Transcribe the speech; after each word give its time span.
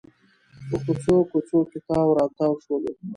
په 0.67 0.75
کوڅو 0.83 1.15
کوڅو 1.31 1.59
کې 1.69 1.79
تاو 1.87 2.09
راتاو 2.17 2.53
شولو. 2.63 2.91